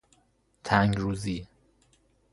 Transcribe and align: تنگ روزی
تنگ 0.63 0.97
روزی 0.99 1.47